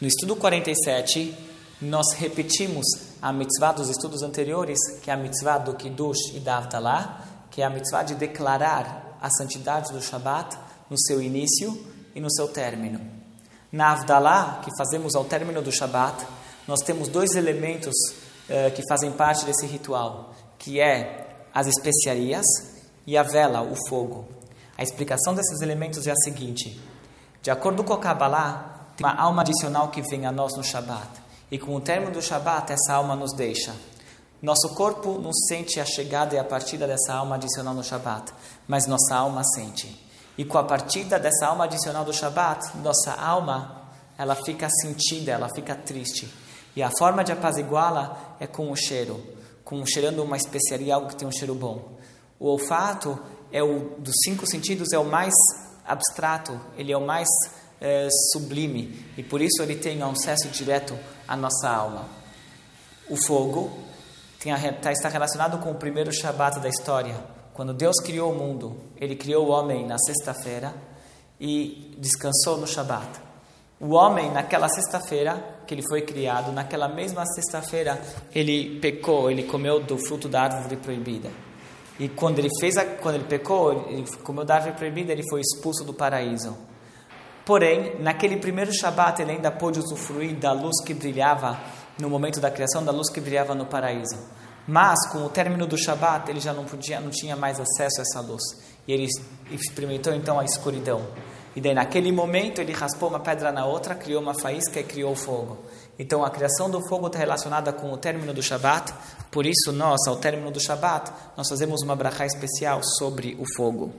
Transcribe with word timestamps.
No 0.00 0.06
estudo 0.06 0.36
47, 0.36 1.36
nós 1.82 2.12
repetimos 2.14 2.86
a 3.20 3.32
mitzvah 3.32 3.72
dos 3.72 3.88
estudos 3.88 4.22
anteriores, 4.22 4.78
que 5.02 5.10
é 5.10 5.14
a 5.14 5.16
mitzvah 5.16 5.58
do 5.58 5.74
Kiddush 5.74 6.36
e 6.36 6.38
da 6.38 6.58
Avdalah, 6.58 7.24
que 7.50 7.62
é 7.62 7.64
a 7.64 7.70
mitzvah 7.70 8.04
de 8.04 8.14
declarar 8.14 9.18
a 9.20 9.28
santidade 9.28 9.92
do 9.92 10.00
Shabat 10.00 10.56
no 10.88 10.96
seu 10.96 11.20
início 11.20 11.76
e 12.14 12.20
no 12.20 12.30
seu 12.30 12.46
término. 12.46 13.00
Na 13.72 13.90
Avdalah, 13.90 14.60
que 14.62 14.70
fazemos 14.78 15.16
ao 15.16 15.24
término 15.24 15.60
do 15.60 15.72
Shabat, 15.72 16.24
nós 16.68 16.78
temos 16.82 17.08
dois 17.08 17.32
elementos 17.34 17.94
uh, 18.48 18.70
que 18.76 18.84
fazem 18.88 19.10
parte 19.10 19.44
desse 19.44 19.66
ritual, 19.66 20.32
que 20.60 20.80
é 20.80 21.44
as 21.52 21.66
especiarias 21.66 22.46
e 23.04 23.16
a 23.16 23.24
vela, 23.24 23.62
o 23.62 23.74
fogo. 23.88 24.28
A 24.76 24.82
explicação 24.84 25.34
desses 25.34 25.60
elementos 25.60 26.06
é 26.06 26.12
a 26.12 26.22
seguinte: 26.22 26.80
de 27.42 27.50
acordo 27.50 27.82
com 27.82 27.92
a 27.92 27.98
Kabbalah, 27.98 28.77
uma 28.98 29.14
alma 29.14 29.42
adicional 29.42 29.88
que 29.88 30.02
vem 30.02 30.26
a 30.26 30.32
nós 30.32 30.56
no 30.56 30.64
Shabat. 30.64 31.08
E 31.50 31.58
com 31.58 31.74
o 31.74 31.80
término 31.80 32.12
do 32.12 32.20
Shabat, 32.20 32.72
essa 32.72 32.94
alma 32.94 33.14
nos 33.14 33.32
deixa. 33.32 33.74
Nosso 34.42 34.74
corpo 34.74 35.18
não 35.18 35.32
sente 35.32 35.80
a 35.80 35.84
chegada 35.84 36.34
e 36.34 36.38
a 36.38 36.44
partida 36.44 36.86
dessa 36.86 37.14
alma 37.14 37.36
adicional 37.36 37.74
no 37.74 37.82
Shabat, 37.82 38.32
mas 38.66 38.86
nossa 38.86 39.14
alma 39.14 39.42
sente. 39.44 40.06
E 40.36 40.44
com 40.44 40.58
a 40.58 40.64
partida 40.64 41.18
dessa 41.18 41.46
alma 41.46 41.64
adicional 41.64 42.04
do 42.04 42.12
Shabat, 42.12 42.76
nossa 42.78 43.12
alma, 43.14 43.90
ela 44.16 44.34
fica 44.34 44.68
sentida, 44.70 45.32
ela 45.32 45.48
fica 45.48 45.74
triste. 45.74 46.32
E 46.76 46.82
a 46.82 46.90
forma 46.98 47.24
de 47.24 47.32
apaziguá-la 47.32 48.36
é 48.38 48.46
com 48.46 48.70
o 48.70 48.76
cheiro, 48.76 49.20
com 49.64 49.84
cheirando 49.84 50.22
uma 50.22 50.36
especiaria, 50.36 50.94
algo 50.94 51.08
que 51.08 51.16
tem 51.16 51.26
um 51.26 51.32
cheiro 51.32 51.54
bom. 51.54 51.98
O 52.38 52.46
olfato 52.46 53.18
é 53.50 53.62
o 53.62 53.96
dos 53.98 54.14
cinco 54.24 54.46
sentidos 54.46 54.92
é 54.92 54.98
o 54.98 55.04
mais 55.04 55.34
abstrato, 55.84 56.60
ele 56.76 56.92
é 56.92 56.96
o 56.96 57.04
mais 57.04 57.26
é, 57.80 58.08
sublime 58.32 59.06
e 59.16 59.22
por 59.22 59.40
isso 59.40 59.62
ele 59.62 59.76
tem 59.76 60.02
acesso 60.02 60.48
direto 60.48 60.98
à 61.26 61.36
nossa 61.36 61.68
alma. 61.68 62.06
O 63.08 63.16
fogo 63.26 63.88
a, 64.46 64.72
tá, 64.72 64.92
está 64.92 65.08
relacionado 65.08 65.58
com 65.58 65.70
o 65.70 65.74
primeiro 65.74 66.12
Shabat 66.12 66.60
da 66.60 66.68
história. 66.68 67.16
Quando 67.54 67.74
Deus 67.74 67.96
criou 67.96 68.32
o 68.32 68.34
mundo, 68.36 68.76
Ele 68.96 69.16
criou 69.16 69.48
o 69.48 69.50
homem 69.50 69.84
na 69.84 69.98
sexta-feira 69.98 70.72
e 71.40 71.96
descansou 71.98 72.56
no 72.56 72.66
Shabat. 72.66 73.20
O 73.80 73.94
homem, 73.94 74.30
naquela 74.30 74.68
sexta-feira 74.68 75.58
que 75.66 75.74
ele 75.74 75.82
foi 75.88 76.02
criado, 76.02 76.50
naquela 76.50 76.88
mesma 76.88 77.24
sexta-feira, 77.26 78.00
ele 78.34 78.80
pecou, 78.80 79.30
ele 79.30 79.44
comeu 79.44 79.80
do 79.80 79.98
fruto 79.98 80.28
da 80.28 80.42
árvore 80.42 80.76
proibida. 80.76 81.30
E 81.98 82.08
quando 82.08 82.38
ele 82.38 82.48
fez, 82.58 82.76
a, 82.76 82.84
quando 82.84 83.16
ele 83.16 83.24
pecou, 83.24 83.86
ele 83.88 84.04
comeu 84.22 84.44
da 84.44 84.56
árvore 84.56 84.74
proibida, 84.74 85.12
ele 85.12 85.22
foi 85.28 85.40
expulso 85.40 85.84
do 85.84 85.92
paraíso. 85.92 86.56
Porém, 87.48 87.98
naquele 87.98 88.36
primeiro 88.36 88.70
Shabat, 88.70 89.22
ele 89.22 89.30
ainda 89.30 89.50
pôde 89.50 89.78
usufruir 89.78 90.36
da 90.36 90.52
luz 90.52 90.84
que 90.84 90.92
brilhava 90.92 91.58
no 91.98 92.10
momento 92.10 92.40
da 92.40 92.50
criação, 92.50 92.84
da 92.84 92.92
luz 92.92 93.08
que 93.08 93.22
brilhava 93.22 93.54
no 93.54 93.64
paraíso. 93.64 94.18
Mas, 94.66 95.10
com 95.10 95.24
o 95.24 95.30
término 95.30 95.66
do 95.66 95.78
Shabat, 95.78 96.30
ele 96.30 96.40
já 96.40 96.52
não 96.52 96.66
podia, 96.66 97.00
não 97.00 97.08
tinha 97.08 97.34
mais 97.36 97.58
acesso 97.58 98.00
a 98.00 98.02
essa 98.02 98.20
luz. 98.20 98.42
E 98.86 98.92
ele 98.92 99.08
experimentou 99.50 100.12
então 100.12 100.38
a 100.38 100.44
escuridão. 100.44 101.06
E 101.56 101.60
daí, 101.62 101.72
naquele 101.72 102.12
momento, 102.12 102.60
ele 102.60 102.74
raspou 102.74 103.08
uma 103.08 103.18
pedra 103.18 103.50
na 103.50 103.64
outra, 103.64 103.94
criou 103.94 104.20
uma 104.20 104.34
faísca 104.34 104.80
e 104.80 104.84
criou 104.84 105.16
fogo. 105.16 105.56
Então, 105.98 106.22
a 106.22 106.28
criação 106.28 106.68
do 106.68 106.86
fogo 106.86 107.06
está 107.06 107.18
relacionada 107.18 107.72
com 107.72 107.90
o 107.90 107.96
término 107.96 108.34
do 108.34 108.42
Shabat. 108.42 108.92
Por 109.30 109.46
isso, 109.46 109.72
nós, 109.72 110.06
ao 110.06 110.16
término 110.16 110.50
do 110.50 110.60
Shabat, 110.60 111.10
nós 111.34 111.48
fazemos 111.48 111.80
uma 111.80 111.96
brachá 111.96 112.26
especial 112.26 112.82
sobre 112.98 113.38
o 113.40 113.44
fogo. 113.56 113.90